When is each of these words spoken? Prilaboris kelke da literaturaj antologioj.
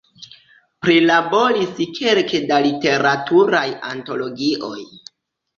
Prilaboris 0.85 1.83
kelke 1.99 2.41
da 2.53 2.59
literaturaj 2.65 3.65
antologioj. 3.93 4.83